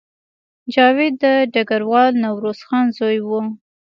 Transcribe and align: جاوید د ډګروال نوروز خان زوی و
جاوید 0.73 1.13
د 1.23 1.25
ډګروال 1.53 2.11
نوروز 2.23 2.59
خان 2.67 2.85
زوی 2.97 3.17
و 3.27 3.29